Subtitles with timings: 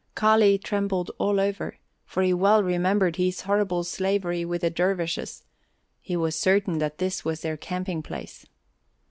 [0.15, 5.43] Kali trembled all over, for he well remembered his horrible slavery with the dervishes;
[5.99, 8.47] he was certain that this was their camping place.